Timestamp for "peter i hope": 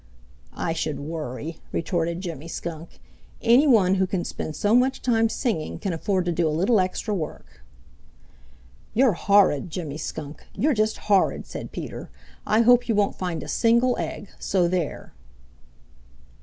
11.71-12.89